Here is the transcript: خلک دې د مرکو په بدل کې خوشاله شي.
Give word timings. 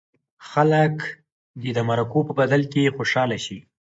خلک 0.49 0.95
دې 1.61 1.71
د 1.77 1.79
مرکو 1.89 2.19
په 2.27 2.33
بدل 2.39 2.61
کې 2.71 2.93
خوشاله 2.97 3.37
شي. 3.45 3.59